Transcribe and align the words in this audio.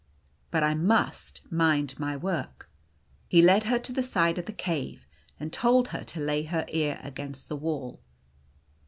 "But 0.49 0.63
I 0.63 0.73
must 0.73 1.41
mind 1.51 1.93
my 1.99 2.17
work." 2.17 2.71
He 3.27 3.39
led 3.39 3.65
her 3.65 3.77
to 3.77 3.93
the 3.93 4.01
side 4.01 4.39
of 4.39 4.47
the 4.47 4.51
cave, 4.51 5.05
and 5.39 5.53
told 5.53 5.89
her 5.89 6.03
to 6.05 6.19
lay 6.19 6.41
her 6.41 6.65
ear 6.69 6.99
against 7.03 7.49
the 7.49 7.55
wall. 7.55 8.01